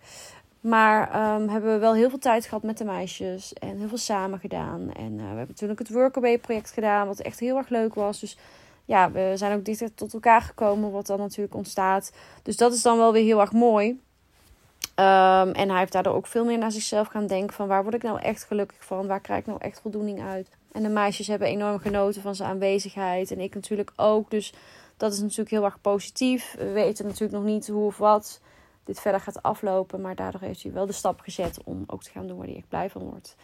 Maar 0.61 1.35
um, 1.35 1.49
hebben 1.49 1.73
we 1.73 1.79
wel 1.79 1.95
heel 1.95 2.09
veel 2.09 2.19
tijd 2.19 2.45
gehad 2.45 2.63
met 2.63 2.79
de 2.79 2.85
meisjes 2.85 3.53
en 3.53 3.79
heel 3.79 3.89
veel 3.89 3.99
samen 3.99 4.39
gedaan. 4.39 4.93
En 4.93 5.13
uh, 5.13 5.19
we 5.19 5.25
hebben 5.25 5.47
natuurlijk 5.49 5.79
het 5.79 5.91
Workaway 5.91 6.39
project 6.39 6.71
gedaan, 6.71 7.07
wat 7.07 7.21
echt 7.21 7.41
heel 7.41 7.57
erg 7.57 7.69
leuk 7.69 7.95
was. 7.95 8.21
Dus 8.21 8.39
ja, 8.85 9.11
we 9.11 9.33
zijn 9.35 9.57
ook 9.57 9.65
dichter 9.65 9.95
tot 9.95 10.15
elkaar 10.15 10.43
gekomen, 10.43 10.91
wat 10.91 11.07
dan 11.07 11.19
natuurlijk 11.19 11.55
ontstaat. 11.55 12.13
Dus 12.43 12.57
dat 12.57 12.73
is 12.73 12.83
dan 12.83 12.97
wel 12.99 13.13
weer 13.13 13.25
heel 13.25 13.41
erg 13.41 13.53
mooi. 13.53 13.89
Um, 13.89 15.53
en 15.53 15.69
hij 15.69 15.79
heeft 15.79 15.93
daardoor 15.93 16.15
ook 16.15 16.27
veel 16.27 16.45
meer 16.45 16.59
naar 16.59 16.73
zichzelf 16.73 17.09
gaan 17.09 17.27
denken: 17.27 17.57
van 17.57 17.69
waar 17.69 17.83
word 17.83 17.95
ik 17.95 18.03
nou 18.03 18.21
echt 18.21 18.45
gelukkig 18.45 18.85
van? 18.85 19.07
Waar 19.07 19.21
krijg 19.21 19.41
ik 19.41 19.47
nou 19.47 19.59
echt 19.61 19.81
voldoening 19.81 20.23
uit? 20.23 20.49
En 20.73 20.83
de 20.83 20.89
meisjes 20.89 21.27
hebben 21.27 21.49
enorm 21.49 21.79
genoten 21.79 22.23
van 22.23 22.35
zijn 22.35 22.51
aanwezigheid. 22.51 23.31
En 23.31 23.41
ik 23.41 23.55
natuurlijk 23.55 23.93
ook. 23.97 24.31
Dus 24.31 24.55
dat 24.97 25.13
is 25.13 25.21
natuurlijk 25.21 25.51
heel 25.51 25.65
erg 25.65 25.81
positief. 25.81 26.55
We 26.59 26.71
weten 26.71 27.05
natuurlijk 27.05 27.33
nog 27.33 27.45
niet 27.45 27.69
hoe 27.69 27.87
of 27.87 27.97
wat 27.99 28.41
dit 28.85 29.01
verder 29.01 29.21
gaat 29.21 29.43
aflopen. 29.43 30.01
Maar 30.01 30.15
daardoor 30.15 30.41
heeft 30.41 30.63
hij 30.63 30.73
wel 30.73 30.87
de 30.87 30.93
stap 30.93 31.21
gezet 31.21 31.59
om 31.65 31.85
ook 31.87 32.03
te 32.03 32.11
gaan 32.11 32.27
doen 32.27 32.37
waar 32.37 32.47
hij 32.47 32.57
echt 32.57 32.69
blij 32.69 32.91
van 32.91 33.03
wordt. 33.03 33.37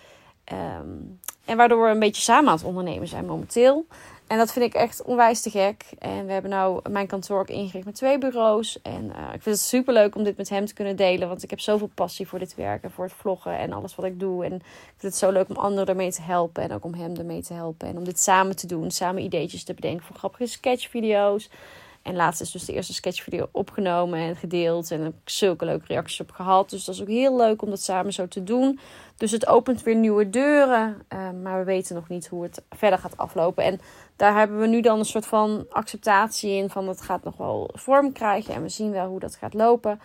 Um, 0.53 1.21
en 1.45 1.57
waardoor 1.57 1.85
we 1.85 1.91
een 1.91 1.99
beetje 1.99 2.23
samen 2.23 2.51
aan 2.51 2.57
het 2.57 2.67
ondernemen 2.67 3.09
zijn 3.09 3.27
momenteel. 3.27 3.87
En 4.27 4.39
dat 4.39 4.53
vind 4.53 4.65
ik 4.65 4.75
echt 4.75 5.03
onwijs 5.03 5.41
te 5.41 5.51
gek. 5.51 5.85
En 5.99 6.27
we 6.27 6.33
hebben 6.33 6.51
nou 6.51 6.91
mijn 6.91 7.07
kantoor 7.07 7.41
ook 7.41 7.49
ingericht 7.49 7.85
met 7.85 7.95
twee 7.95 8.19
bureaus. 8.19 8.83
En 8.83 9.05
uh, 9.05 9.35
ik 9.35 9.43
vind 9.43 9.57
het 9.57 9.61
super 9.61 9.95
leuk 9.95 10.15
om 10.15 10.25
dit 10.25 10.37
met 10.37 10.49
hem 10.49 10.67
te 10.67 10.75
kunnen 10.75 10.97
delen. 10.97 11.29
Want 11.29 11.43
ik 11.43 11.51
heb 11.51 11.61
zoveel 11.61 11.91
passie 11.95 12.29
voor 12.29 12.39
dit 12.39 12.55
werk 12.55 12.83
en 12.83 12.91
voor 12.91 13.05
het 13.05 13.13
vloggen 13.13 13.59
en 13.59 13.73
alles 13.73 13.95
wat 13.95 14.07
ik 14.07 14.21
doe. 14.21 14.45
En 14.45 14.53
ik 14.53 14.63
vind 14.97 15.13
het 15.13 15.17
zo 15.17 15.31
leuk 15.31 15.49
om 15.49 15.57
anderen 15.57 15.87
ermee 15.87 16.13
te 16.13 16.23
helpen. 16.23 16.63
En 16.63 16.73
ook 16.73 16.85
om 16.85 16.95
hem 16.95 17.17
ermee 17.17 17.43
te 17.43 17.55
helpen. 17.55 17.89
En 17.89 17.97
om 17.97 18.05
dit 18.05 18.21
samen 18.21 18.57
te 18.57 18.67
doen. 18.67 18.91
Samen 18.91 19.23
ideetjes 19.23 19.65
te 19.65 19.75
bedenken 19.75 20.07
voor 20.07 20.17
grappige 20.17 20.47
sketchvideo's. 20.47 21.51
En 22.07 22.17
laatst 22.17 22.41
is 22.41 22.51
dus 22.51 22.65
de 22.65 22.73
eerste 22.73 22.95
sketchvideo 22.95 23.49
opgenomen 23.51 24.19
en 24.19 24.37
gedeeld. 24.37 24.91
En 24.91 25.01
heb 25.01 25.13
ik 25.13 25.31
zulke 25.31 25.65
leuke 25.65 25.87
reacties 25.87 26.21
op 26.21 26.31
gehad. 26.31 26.71
Dus 26.71 26.85
dat 26.85 26.95
is 26.95 27.01
ook 27.01 27.09
heel 27.09 27.37
leuk 27.37 27.63
om 27.63 27.71
dat 27.71 27.81
samen 27.81 28.13
zo 28.13 28.29
te 28.29 28.43
doen. 28.43 28.79
Dus 29.17 29.31
het 29.31 29.47
opent 29.47 29.83
weer 29.83 29.95
nieuwe 29.95 30.31
deuren. 30.31 31.03
Uh, 31.13 31.31
maar 31.43 31.59
we 31.59 31.65
weten 31.65 31.95
nog 31.95 32.09
niet 32.09 32.27
hoe 32.27 32.43
het 32.43 32.63
verder 32.71 32.99
gaat 32.99 33.17
aflopen. 33.17 33.65
En 33.65 33.81
daar 34.17 34.39
hebben 34.39 34.59
we 34.61 34.67
nu 34.67 34.81
dan 34.81 34.99
een 34.99 35.05
soort 35.05 35.27
van 35.27 35.67
acceptatie 35.71 36.51
in. 36.51 36.71
Van 36.71 36.89
het 36.89 37.01
gaat 37.01 37.25
nog 37.25 37.37
wel 37.37 37.71
vorm 37.73 38.13
krijgen. 38.13 38.55
En 38.55 38.63
we 38.63 38.69
zien 38.69 38.91
wel 38.91 39.09
hoe 39.09 39.21
dat 39.21 39.37
gaat 39.37 39.55
lopen. 39.55 40.01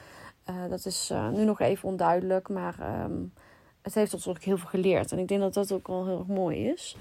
Uh, 0.49 0.55
dat 0.69 0.85
is 0.85 1.09
uh, 1.11 1.29
nu 1.29 1.43
nog 1.43 1.59
even 1.59 1.89
onduidelijk. 1.89 2.49
Maar 2.49 2.75
um, 3.03 3.33
het 3.81 3.93
heeft 3.93 4.13
ons 4.13 4.27
ook 4.27 4.41
heel 4.41 4.57
veel 4.57 4.69
geleerd. 4.69 5.11
En 5.11 5.19
ik 5.19 5.27
denk 5.27 5.41
dat 5.41 5.53
dat 5.53 5.71
ook 5.71 5.87
wel 5.87 6.05
heel 6.05 6.17
erg 6.17 6.27
mooi 6.27 6.67
is. 6.67 6.97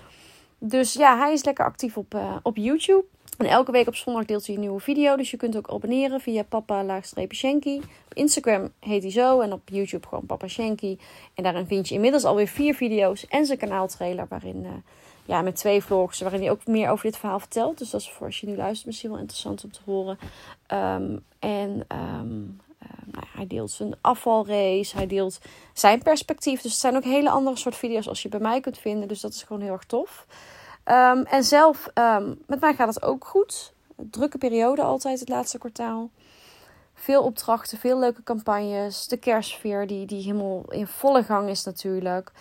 Dus 0.59 0.93
ja, 0.93 1.19
hij 1.19 1.33
is 1.33 1.45
lekker 1.45 1.65
actief 1.65 1.97
op, 1.97 2.19
op 2.43 2.57
YouTube. 2.57 3.05
En 3.41 3.47
elke 3.47 3.73
week 3.73 3.87
op 3.87 3.95
zondag 3.95 4.25
deelt 4.25 4.47
hij 4.47 4.55
een 4.55 4.61
nieuwe 4.61 4.81
video. 4.81 5.17
Dus 5.17 5.31
je 5.31 5.37
kunt 5.37 5.57
ook 5.57 5.71
abonneren 5.71 6.21
via 6.21 6.43
papa-shanky. 6.43 7.77
Op 7.79 8.15
Instagram 8.15 8.73
heet 8.81 9.03
hij 9.03 9.11
zo. 9.11 9.41
En 9.41 9.53
op 9.53 9.61
YouTube 9.65 10.07
gewoon 10.09 10.27
papa 10.27 10.49
Shanky. 10.49 10.99
En 11.35 11.43
daarin 11.43 11.67
vind 11.67 11.89
je 11.89 11.95
inmiddels 11.95 12.25
alweer 12.25 12.49
vier 12.49 12.75
video's. 12.75 13.27
En 13.27 13.47
zijn 13.47 13.59
kanaaltrailer 13.59 14.27
waarin... 14.29 14.65
Uh, 14.65 14.71
ja, 15.25 15.43
met 15.43 15.57
twee 15.57 15.83
vlogs 15.83 16.21
waarin 16.21 16.41
hij 16.41 16.51
ook 16.51 16.67
meer 16.67 16.91
over 16.91 17.05
dit 17.05 17.17
verhaal 17.17 17.39
vertelt. 17.39 17.79
Dus 17.79 17.91
dat 17.91 18.01
is 18.01 18.11
voor 18.11 18.27
als 18.27 18.41
je 18.41 18.47
nu 18.47 18.57
luistert 18.57 18.87
misschien 18.87 19.11
wel 19.11 19.19
interessant 19.19 19.65
om 19.65 19.73
te 19.73 19.81
horen. 19.85 20.19
Um, 20.73 21.25
en 21.39 21.71
um, 21.71 22.61
uh, 22.83 22.89
nou, 23.05 23.27
hij 23.35 23.47
deelt 23.47 23.71
zijn 23.71 23.95
afvalrace. 24.01 24.97
Hij 24.97 25.07
deelt 25.07 25.39
zijn 25.73 26.03
perspectief. 26.03 26.61
Dus 26.61 26.71
het 26.71 26.81
zijn 26.81 26.97
ook 26.97 27.05
hele 27.05 27.31
andere 27.31 27.57
soort 27.57 27.77
video's 27.77 28.09
als 28.09 28.23
je 28.23 28.29
bij 28.29 28.41
mij 28.41 28.61
kunt 28.61 28.79
vinden. 28.79 29.09
Dus 29.09 29.21
dat 29.21 29.33
is 29.33 29.43
gewoon 29.43 29.63
heel 29.63 29.73
erg 29.73 29.85
tof. 29.85 30.27
Um, 30.91 31.23
en 31.25 31.45
zelf, 31.45 31.91
um, 31.95 32.43
met 32.47 32.61
mij 32.61 32.75
gaat 32.75 32.95
het 32.95 33.03
ook 33.03 33.25
goed. 33.25 33.73
Drukke 33.97 34.39
periode 34.39 34.83
altijd 34.83 35.21
het 35.21 35.29
laatste 35.29 35.59
kwartaal. 35.59 36.11
Veel 36.95 37.23
opdrachten, 37.23 37.79
veel 37.79 37.99
leuke 37.99 38.23
campagnes. 38.23 39.07
De 39.07 39.17
kerstsfeer 39.17 39.87
die, 39.87 40.07
die 40.07 40.23
helemaal 40.23 40.65
in 40.69 40.87
volle 40.87 41.23
gang 41.23 41.49
is 41.49 41.65
natuurlijk 41.65 42.33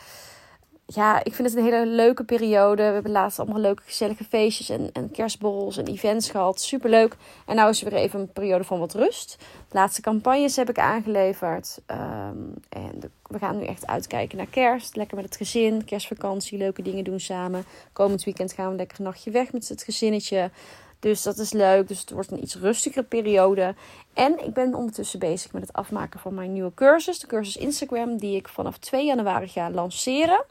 ja, 0.91 1.23
ik 1.23 1.33
vind 1.33 1.49
het 1.49 1.57
een 1.57 1.63
hele 1.63 1.85
leuke 1.85 2.23
periode. 2.23 2.83
We 2.83 2.93
hebben 2.93 3.11
laatst 3.11 3.39
allemaal 3.39 3.59
leuke 3.59 3.81
gezellige 3.85 4.23
feestjes 4.23 4.69
en, 4.69 4.89
en 4.93 5.11
kerstborrels 5.11 5.77
en 5.77 5.85
events 5.85 6.29
gehad. 6.29 6.61
Superleuk. 6.61 7.15
En 7.45 7.55
nu 7.55 7.67
is 7.67 7.83
er 7.83 7.89
weer 7.89 7.99
even 7.99 8.19
een 8.19 8.31
periode 8.31 8.63
van 8.63 8.79
wat 8.79 8.93
rust. 8.93 9.37
De 9.39 9.77
laatste 9.77 10.01
campagnes 10.01 10.55
heb 10.55 10.69
ik 10.69 10.79
aangeleverd. 10.79 11.79
Um, 11.87 12.53
en 12.69 13.11
we 13.23 13.37
gaan 13.37 13.57
nu 13.57 13.65
echt 13.65 13.87
uitkijken 13.87 14.37
naar 14.37 14.47
kerst. 14.47 14.95
Lekker 14.95 15.15
met 15.15 15.25
het 15.25 15.35
gezin, 15.35 15.85
kerstvakantie, 15.85 16.57
leuke 16.57 16.81
dingen 16.81 17.03
doen 17.03 17.19
samen. 17.19 17.65
Komend 17.93 18.23
weekend 18.23 18.53
gaan 18.53 18.69
we 18.69 18.75
lekker 18.75 18.99
een 18.99 19.05
nachtje 19.05 19.31
weg 19.31 19.51
met 19.51 19.67
het 19.67 19.83
gezinnetje. 19.83 20.51
Dus 20.99 21.23
dat 21.23 21.37
is 21.37 21.51
leuk. 21.51 21.87
Dus 21.87 21.99
het 21.99 22.11
wordt 22.11 22.31
een 22.31 22.43
iets 22.43 22.55
rustigere 22.55 23.03
periode. 23.03 23.75
En 24.13 24.45
ik 24.45 24.53
ben 24.53 24.75
ondertussen 24.75 25.19
bezig 25.19 25.53
met 25.53 25.61
het 25.61 25.73
afmaken 25.73 26.19
van 26.19 26.33
mijn 26.33 26.53
nieuwe 26.53 26.73
cursus. 26.73 27.19
De 27.19 27.27
cursus 27.27 27.57
Instagram 27.57 28.17
die 28.17 28.35
ik 28.35 28.47
vanaf 28.47 28.77
2 28.77 29.05
januari 29.05 29.47
ga 29.47 29.69
lanceren. 29.71 30.45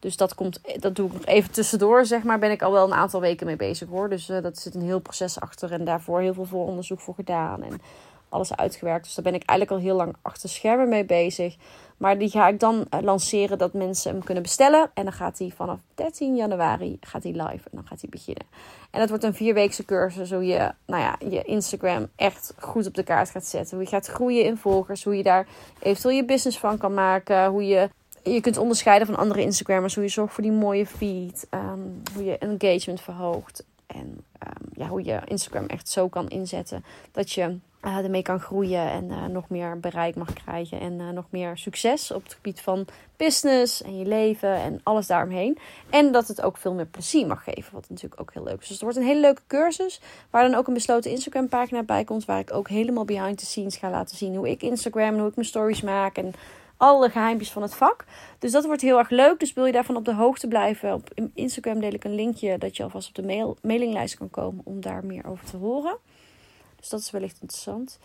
Dus 0.00 0.16
dat, 0.16 0.34
komt, 0.34 0.60
dat 0.80 0.96
doe 0.96 1.06
ik 1.06 1.12
nog 1.12 1.26
even 1.26 1.50
tussendoor, 1.50 2.04
zeg 2.06 2.22
maar. 2.22 2.38
Ben 2.38 2.50
ik 2.50 2.62
al 2.62 2.72
wel 2.72 2.86
een 2.86 2.94
aantal 2.94 3.20
weken 3.20 3.46
mee 3.46 3.56
bezig 3.56 3.88
hoor. 3.88 4.08
Dus 4.08 4.28
uh, 4.28 4.42
dat 4.42 4.58
zit 4.58 4.74
een 4.74 4.82
heel 4.82 5.00
proces 5.00 5.40
achter. 5.40 5.72
En 5.72 5.84
daarvoor 5.84 6.20
heel 6.20 6.34
veel 6.34 6.44
vooronderzoek 6.44 7.00
voor 7.00 7.14
gedaan. 7.14 7.62
En 7.62 7.80
alles 8.28 8.56
uitgewerkt. 8.56 9.04
Dus 9.04 9.14
daar 9.14 9.24
ben 9.24 9.34
ik 9.34 9.42
eigenlijk 9.44 9.80
al 9.80 9.86
heel 9.86 9.96
lang 9.96 10.14
achter 10.22 10.48
schermen 10.48 10.88
mee 10.88 11.04
bezig. 11.04 11.56
Maar 11.96 12.18
die 12.18 12.30
ga 12.30 12.48
ik 12.48 12.60
dan 12.60 12.86
uh, 12.94 13.00
lanceren 13.00 13.58
dat 13.58 13.72
mensen 13.72 14.12
hem 14.12 14.24
kunnen 14.24 14.42
bestellen. 14.42 14.90
En 14.94 15.04
dan 15.04 15.12
gaat 15.12 15.38
hij 15.38 15.52
vanaf 15.56 15.78
13 15.94 16.36
januari 16.36 16.96
gaat 17.00 17.22
hij 17.22 17.32
live. 17.32 17.68
En 17.70 17.70
dan 17.72 17.86
gaat 17.86 18.00
hij 18.00 18.10
beginnen. 18.10 18.46
En 18.90 19.00
dat 19.00 19.08
wordt 19.08 19.24
een 19.24 19.34
vierweekse 19.34 19.84
cursus. 19.84 20.30
Hoe 20.30 20.46
je, 20.46 20.72
nou 20.86 21.02
ja, 21.02 21.16
je 21.28 21.42
Instagram 21.42 22.08
echt 22.16 22.54
goed 22.58 22.86
op 22.86 22.94
de 22.94 23.02
kaart 23.02 23.30
gaat 23.30 23.46
zetten. 23.46 23.76
Hoe 23.76 23.84
je 23.84 23.90
gaat 23.90 24.06
groeien 24.06 24.44
in 24.44 24.56
volgers. 24.56 25.04
Hoe 25.04 25.16
je 25.16 25.22
daar 25.22 25.46
eventueel 25.78 26.16
je 26.16 26.24
business 26.24 26.58
van 26.58 26.78
kan 26.78 26.94
maken. 26.94 27.46
Hoe 27.46 27.66
je 27.66 27.90
je 28.22 28.40
kunt 28.40 28.56
onderscheiden 28.56 29.06
van 29.06 29.16
andere 29.16 29.42
Instagrammers. 29.42 29.94
Hoe 29.94 30.04
je 30.04 30.10
zorgt 30.10 30.34
voor 30.34 30.42
die 30.42 30.52
mooie 30.52 30.86
feed. 30.86 31.46
Um, 31.50 32.02
hoe 32.14 32.24
je 32.24 32.38
engagement 32.38 33.00
verhoogt. 33.00 33.64
En 33.86 34.06
um, 34.46 34.68
ja, 34.72 34.86
hoe 34.86 35.04
je 35.04 35.20
Instagram 35.24 35.66
echt 35.66 35.88
zo 35.88 36.08
kan 36.08 36.28
inzetten 36.28 36.84
dat 37.12 37.32
je 37.32 37.58
uh, 37.84 37.96
ermee 37.96 38.22
kan 38.22 38.40
groeien 38.40 38.90
en 38.90 39.04
uh, 39.04 39.26
nog 39.26 39.48
meer 39.48 39.80
bereik 39.80 40.14
mag 40.14 40.32
krijgen. 40.32 40.80
En 40.80 40.92
uh, 40.92 41.08
nog 41.08 41.24
meer 41.30 41.56
succes 41.58 42.10
op 42.10 42.22
het 42.22 42.34
gebied 42.34 42.60
van 42.60 42.86
business 43.16 43.82
en 43.82 43.98
je 43.98 44.04
leven 44.04 44.54
en 44.54 44.80
alles 44.82 45.06
daaromheen. 45.06 45.58
En 45.90 46.12
dat 46.12 46.28
het 46.28 46.42
ook 46.42 46.56
veel 46.56 46.74
meer 46.74 46.86
plezier 46.86 47.26
mag 47.26 47.44
geven, 47.44 47.72
wat 47.74 47.88
natuurlijk 47.88 48.20
ook 48.20 48.32
heel 48.32 48.44
leuk 48.44 48.60
is. 48.60 48.60
Dus 48.60 48.68
het 48.68 48.80
wordt 48.80 48.96
een 48.96 49.02
hele 49.02 49.20
leuke 49.20 49.42
cursus, 49.46 50.00
waar 50.30 50.42
dan 50.42 50.54
ook 50.54 50.66
een 50.66 50.74
besloten 50.74 51.10
Instagram 51.10 51.48
pagina 51.48 51.82
bij 51.82 52.04
komt. 52.04 52.24
Waar 52.24 52.38
ik 52.38 52.52
ook 52.52 52.68
helemaal 52.68 53.04
behind 53.04 53.38
the 53.38 53.46
scenes 53.46 53.76
ga 53.76 53.90
laten 53.90 54.16
zien 54.16 54.36
hoe 54.36 54.50
ik 54.50 54.62
Instagram 54.62 55.14
en 55.14 55.18
hoe 55.18 55.28
ik 55.28 55.34
mijn 55.34 55.48
stories 55.48 55.82
maak. 55.82 56.16
En 56.16 56.32
alle 56.80 57.10
geheimpjes 57.10 57.50
van 57.50 57.62
het 57.62 57.74
vak. 57.74 58.04
Dus 58.38 58.52
dat 58.52 58.64
wordt 58.64 58.82
heel 58.82 58.98
erg 58.98 59.10
leuk. 59.10 59.40
Dus 59.40 59.52
wil 59.52 59.66
je 59.66 59.72
daarvan 59.72 59.96
op 59.96 60.04
de 60.04 60.14
hoogte 60.14 60.48
blijven? 60.48 60.94
Op 60.94 61.10
Instagram 61.34 61.80
deel 61.80 61.92
ik 61.92 62.04
een 62.04 62.14
linkje 62.14 62.58
dat 62.58 62.76
je 62.76 62.82
alvast 62.82 63.08
op 63.08 63.14
de 63.14 63.22
mail, 63.22 63.56
mailinglijst 63.62 64.16
kan 64.16 64.30
komen 64.30 64.60
om 64.64 64.80
daar 64.80 65.04
meer 65.04 65.26
over 65.26 65.44
te 65.44 65.56
horen. 65.56 65.96
Dus 66.76 66.88
dat 66.88 67.00
is 67.00 67.10
wellicht 67.10 67.38
interessant. 67.40 67.98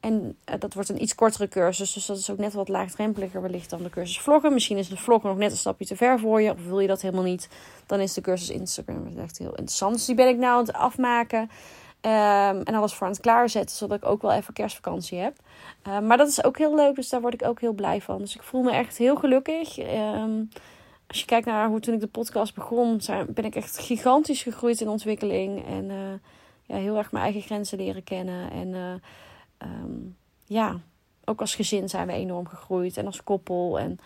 En 0.00 0.36
uh, 0.50 0.54
dat 0.58 0.74
wordt 0.74 0.88
een 0.88 1.02
iets 1.02 1.14
kortere 1.14 1.48
cursus. 1.48 1.92
Dus 1.92 2.06
dat 2.06 2.18
is 2.18 2.30
ook 2.30 2.38
net 2.38 2.52
wat 2.52 2.68
laagdrempeliger 2.68 3.42
wellicht 3.42 3.70
dan 3.70 3.82
de 3.82 3.90
cursus 3.90 4.20
vloggen. 4.20 4.52
Misschien 4.52 4.78
is 4.78 4.88
de 4.88 4.96
vloggen 4.96 5.28
nog 5.28 5.38
net 5.38 5.50
een 5.50 5.56
stapje 5.56 5.86
te 5.86 5.96
ver 5.96 6.18
voor 6.18 6.42
je. 6.42 6.50
Of 6.50 6.64
wil 6.64 6.80
je 6.80 6.88
dat 6.88 7.02
helemaal 7.02 7.24
niet. 7.24 7.48
Dan 7.86 8.00
is 8.00 8.14
de 8.14 8.20
cursus 8.20 8.50
Instagram 8.50 9.18
echt 9.18 9.38
heel 9.38 9.50
interessant. 9.50 9.94
Dus 9.94 10.04
die 10.04 10.14
ben 10.14 10.28
ik 10.28 10.36
nou 10.36 10.52
aan 10.52 10.66
het 10.66 10.72
afmaken. 10.72 11.50
Um, 12.00 12.62
en 12.62 12.74
alles 12.74 12.94
voor 12.94 13.06
aan 13.06 13.12
het 13.12 13.22
klaarzetten, 13.22 13.76
zodat 13.76 13.96
ik 13.96 14.04
ook 14.04 14.22
wel 14.22 14.32
even 14.32 14.54
kerstvakantie 14.54 15.18
heb. 15.18 15.36
Uh, 15.86 15.98
maar 15.98 16.16
dat 16.16 16.28
is 16.28 16.44
ook 16.44 16.58
heel 16.58 16.74
leuk, 16.74 16.94
dus 16.94 17.08
daar 17.08 17.20
word 17.20 17.34
ik 17.34 17.44
ook 17.44 17.60
heel 17.60 17.72
blij 17.72 18.00
van. 18.00 18.18
Dus 18.18 18.34
ik 18.34 18.42
voel 18.42 18.62
me 18.62 18.70
echt 18.70 18.96
heel 18.96 19.16
gelukkig. 19.16 19.78
Um, 19.78 20.48
als 21.06 21.20
je 21.20 21.26
kijkt 21.26 21.46
naar 21.46 21.68
hoe 21.68 21.80
toen 21.80 21.94
ik 21.94 22.00
de 22.00 22.06
podcast 22.06 22.54
begon, 22.54 23.00
ben 23.28 23.44
ik 23.44 23.54
echt 23.54 23.78
gigantisch 23.78 24.42
gegroeid 24.42 24.80
in 24.80 24.88
ontwikkeling. 24.88 25.66
En 25.66 25.84
uh, 25.84 25.96
ja, 26.62 26.76
heel 26.76 26.96
erg 26.96 27.12
mijn 27.12 27.24
eigen 27.24 27.42
grenzen 27.42 27.78
leren 27.78 28.04
kennen. 28.04 28.50
En 28.50 29.00
um, 29.62 30.16
ja, 30.44 30.80
ook 31.24 31.40
als 31.40 31.54
gezin 31.54 31.88
zijn 31.88 32.06
we 32.06 32.12
enorm 32.12 32.46
gegroeid. 32.46 32.96
En 32.96 33.06
als 33.06 33.24
koppel. 33.24 33.78
En 33.78 33.98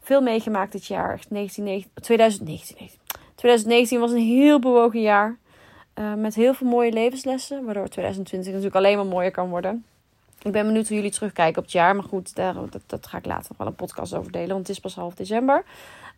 veel 0.00 0.20
meegemaakt 0.20 0.72
dit 0.72 0.86
jaar. 0.86 1.12
Echt 1.12 1.30
19, 1.30 1.84
2019. 1.94 2.90
2019 3.34 4.00
was 4.00 4.10
een 4.10 4.18
heel 4.18 4.58
bewogen 4.58 5.00
jaar. 5.00 5.38
Uh, 5.98 6.14
met 6.14 6.34
heel 6.34 6.54
veel 6.54 6.66
mooie 6.66 6.92
levenslessen. 6.92 7.64
Waardoor 7.64 7.88
2020 7.88 8.48
natuurlijk 8.52 8.76
alleen 8.76 8.96
maar 8.96 9.06
mooier 9.06 9.30
kan 9.30 9.48
worden. 9.48 9.84
Ik 10.42 10.52
ben 10.52 10.66
benieuwd 10.66 10.88
hoe 10.88 10.96
jullie 10.96 11.10
terugkijken 11.12 11.58
op 11.58 11.64
het 11.64 11.72
jaar. 11.72 11.94
Maar 11.94 12.04
goed, 12.04 12.34
daar, 12.34 12.54
dat, 12.86 13.06
ga 13.06 13.18
ik 13.18 13.26
later 13.26 13.46
nog 13.48 13.58
wel 13.58 13.66
een 13.66 13.74
podcast 13.74 14.14
over 14.14 14.32
delen. 14.32 14.48
Want 14.48 14.60
het 14.60 14.68
is 14.68 14.80
pas 14.80 14.94
half 14.94 15.14
december. 15.14 15.64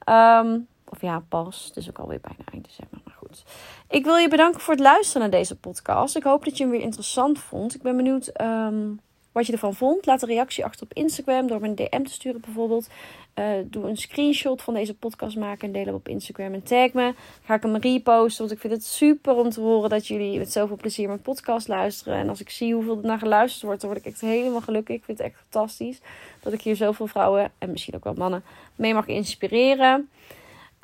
Um, 0.09 0.67
of 0.89 1.01
ja, 1.01 1.23
pas. 1.29 1.65
Het 1.65 1.77
is 1.77 1.89
ook 1.89 1.99
alweer 1.99 2.21
bijna 2.21 2.45
eind 2.53 2.65
december. 2.65 2.99
Maar 3.05 3.15
goed. 3.19 3.45
Ik 3.89 4.05
wil 4.05 4.17
je 4.17 4.29
bedanken 4.29 4.61
voor 4.61 4.75
het 4.75 4.83
luisteren 4.83 5.21
naar 5.21 5.39
deze 5.39 5.57
podcast. 5.57 6.17
Ik 6.17 6.23
hoop 6.23 6.45
dat 6.45 6.57
je 6.57 6.63
hem 6.63 6.73
weer 6.73 6.83
interessant 6.83 7.39
vond. 7.39 7.75
Ik 7.75 7.83
ben 7.83 7.97
benieuwd 7.97 8.41
um, 8.41 9.01
wat 9.33 9.47
je 9.47 9.53
ervan 9.53 9.75
vond. 9.75 10.07
Laat 10.07 10.23
een 10.23 10.29
reactie 10.29 10.65
achter 10.65 10.83
op 10.83 10.93
Instagram 10.93 11.47
door 11.47 11.61
me 11.61 11.69
een 11.69 11.75
DM 11.75 12.03
te 12.03 12.13
sturen 12.13 12.41
bijvoorbeeld. 12.41 12.89
Uh, 13.35 13.47
doe 13.65 13.89
een 13.89 13.97
screenshot 13.97 14.63
van 14.63 14.75
deze 14.75 14.95
podcast 14.95 15.37
maken 15.37 15.67
en 15.67 15.73
deel 15.73 15.85
hem 15.85 15.95
op 15.95 16.09
Instagram 16.09 16.53
en 16.53 16.63
tag 16.63 16.93
me. 16.93 17.15
Ga 17.45 17.55
ik 17.55 17.63
hem 17.63 17.77
reposten, 17.77 18.39
want 18.39 18.55
ik 18.55 18.61
vind 18.61 18.73
het 18.73 18.85
super 18.85 19.35
om 19.35 19.51
te 19.51 19.61
horen 19.61 19.91
dat 19.91 20.07
jullie 20.07 20.39
met 20.39 20.53
zoveel 20.53 20.77
plezier 20.77 21.07
mijn 21.07 21.23
podcast 21.23 21.69
luisteren. 21.69 22.19
En 22.19 22.29
als 22.29 22.41
ik 22.41 22.51
zie 22.51 22.75
hoeveel 22.75 22.97
er 22.97 23.07
naar 23.07 23.19
geluisterd 23.19 23.63
wordt, 23.63 23.81
dan 23.81 23.91
word 23.91 24.07
ik 24.07 24.13
echt 24.13 24.21
helemaal 24.21 24.61
gelukkig. 24.61 24.97
Ik 24.97 25.05
vind 25.05 25.19
het 25.19 25.27
echt 25.27 25.37
fantastisch 25.51 26.01
dat 26.41 26.53
ik 26.53 26.61
hier 26.61 26.77
zoveel 26.77 27.07
vrouwen 27.07 27.53
en 27.59 27.71
misschien 27.71 27.95
ook 27.95 28.05
wel 28.05 28.15
mannen 28.15 28.45
mee 28.77 28.95
mag 28.95 29.07
inspireren. 29.07 30.09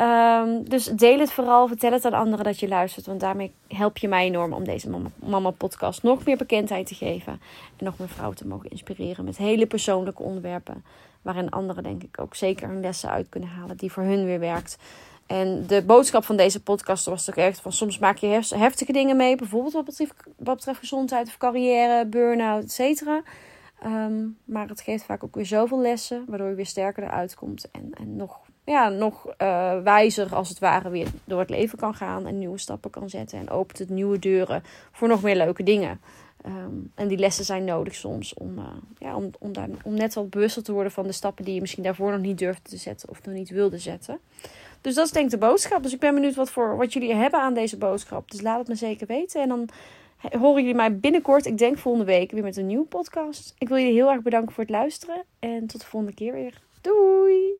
Um, 0.00 0.68
dus 0.68 0.84
deel 0.84 1.18
het 1.18 1.32
vooral, 1.32 1.68
vertel 1.68 1.92
het 1.92 2.04
aan 2.04 2.12
anderen 2.12 2.44
dat 2.44 2.60
je 2.60 2.68
luistert. 2.68 3.06
Want 3.06 3.20
daarmee 3.20 3.52
help 3.68 3.98
je 3.98 4.08
mij 4.08 4.24
enorm 4.24 4.52
om 4.52 4.64
deze 4.64 4.90
mama, 4.90 5.08
mama 5.14 5.50
podcast 5.50 6.02
nog 6.02 6.24
meer 6.24 6.36
bekendheid 6.36 6.86
te 6.86 6.94
geven. 6.94 7.32
En 7.76 7.84
nog 7.84 7.98
meer 7.98 8.08
vrouwen 8.08 8.36
te 8.36 8.46
mogen 8.46 8.70
inspireren 8.70 9.24
met 9.24 9.36
hele 9.36 9.66
persoonlijke 9.66 10.22
onderwerpen. 10.22 10.84
Waarin 11.22 11.50
anderen 11.50 11.82
denk 11.82 12.02
ik 12.02 12.20
ook 12.20 12.34
zeker 12.34 12.68
hun 12.68 12.80
lessen 12.80 13.10
uit 13.10 13.28
kunnen 13.28 13.48
halen 13.48 13.76
die 13.76 13.92
voor 13.92 14.02
hun 14.02 14.24
weer 14.24 14.40
werkt. 14.40 14.78
En 15.26 15.66
de 15.66 15.82
boodschap 15.82 16.24
van 16.24 16.36
deze 16.36 16.62
podcast 16.62 17.06
was 17.06 17.24
toch 17.24 17.36
echt 17.36 17.60
van 17.60 17.72
soms 17.72 17.98
maak 17.98 18.16
je 18.16 18.40
heftige 18.56 18.92
dingen 18.92 19.16
mee. 19.16 19.36
Bijvoorbeeld 19.36 19.72
wat 19.72 19.84
betreft, 19.84 20.78
gezondheid 20.78 21.26
of 21.26 21.36
carrière, 21.36 22.06
burn-out, 22.06 22.62
et 22.62 22.72
cetera. 22.72 23.22
Um, 23.84 24.38
maar 24.44 24.68
het 24.68 24.80
geeft 24.80 25.04
vaak 25.04 25.24
ook 25.24 25.34
weer 25.34 25.46
zoveel 25.46 25.80
lessen, 25.80 26.24
waardoor 26.28 26.48
je 26.48 26.54
weer 26.54 26.66
sterker 26.66 27.02
eruit 27.02 27.34
komt 27.34 27.70
en, 27.70 27.90
en 27.94 28.16
nog 28.16 28.40
ja, 28.66 28.88
nog 28.88 29.26
uh, 29.26 29.82
wijzer 29.82 30.34
als 30.34 30.48
het 30.48 30.58
ware 30.58 30.90
weer 30.90 31.08
door 31.24 31.40
het 31.40 31.50
leven 31.50 31.78
kan 31.78 31.94
gaan 31.94 32.26
en 32.26 32.38
nieuwe 32.38 32.58
stappen 32.58 32.90
kan 32.90 33.08
zetten. 33.08 33.38
En 33.38 33.50
opent 33.50 33.78
het 33.78 33.88
nieuwe 33.88 34.18
deuren 34.18 34.62
voor 34.92 35.08
nog 35.08 35.22
meer 35.22 35.36
leuke 35.36 35.62
dingen. 35.62 36.00
Um, 36.46 36.92
en 36.94 37.08
die 37.08 37.18
lessen 37.18 37.44
zijn 37.44 37.64
nodig 37.64 37.94
soms 37.94 38.34
om, 38.34 38.58
uh, 38.58 38.64
ja, 38.98 39.16
om, 39.16 39.30
om, 39.84 39.94
net 39.94 40.14
wat 40.14 40.30
bewuster 40.30 40.62
te 40.62 40.72
worden 40.72 40.92
van 40.92 41.06
de 41.06 41.12
stappen 41.12 41.44
die 41.44 41.54
je 41.54 41.60
misschien 41.60 41.82
daarvoor 41.82 42.10
nog 42.10 42.20
niet 42.20 42.38
durfde 42.38 42.70
te 42.70 42.76
zetten 42.76 43.08
of 43.08 43.24
nog 43.24 43.34
niet 43.34 43.50
wilde 43.50 43.78
zetten. 43.78 44.18
Dus 44.80 44.94
dat 44.94 45.06
is 45.06 45.12
denk 45.12 45.24
ik 45.24 45.30
de 45.30 45.38
boodschap. 45.38 45.82
Dus 45.82 45.92
ik 45.92 46.00
ben 46.00 46.14
benieuwd 46.14 46.34
wat, 46.34 46.50
voor, 46.50 46.76
wat 46.76 46.92
jullie 46.92 47.14
hebben 47.14 47.40
aan 47.40 47.54
deze 47.54 47.76
boodschap. 47.76 48.30
Dus 48.30 48.40
laat 48.40 48.58
het 48.58 48.68
me 48.68 48.74
zeker 48.74 49.06
weten. 49.06 49.42
En 49.42 49.48
dan 49.48 49.68
horen 50.38 50.60
jullie 50.60 50.76
mij 50.76 50.96
binnenkort, 50.96 51.46
ik 51.46 51.58
denk 51.58 51.78
volgende 51.78 52.06
week, 52.06 52.30
weer 52.30 52.42
met 52.42 52.56
een 52.56 52.66
nieuwe 52.66 52.86
podcast. 52.86 53.54
Ik 53.58 53.68
wil 53.68 53.78
jullie 53.78 53.94
heel 53.94 54.10
erg 54.10 54.22
bedanken 54.22 54.52
voor 54.52 54.64
het 54.64 54.72
luisteren. 54.72 55.24
En 55.38 55.66
tot 55.66 55.80
de 55.80 55.86
volgende 55.86 56.14
keer 56.14 56.32
weer. 56.32 56.60
Doei! 56.80 57.54